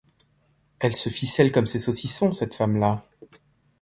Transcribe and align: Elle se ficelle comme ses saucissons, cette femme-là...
Elle 0.79 0.95
se 0.95 1.09
ficelle 1.09 1.51
comme 1.51 1.67
ses 1.67 1.77
saucissons, 1.77 2.31
cette 2.31 2.55
femme-là... 2.55 3.05